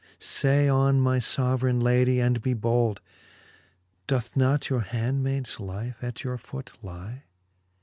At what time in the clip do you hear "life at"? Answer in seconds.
5.59-6.23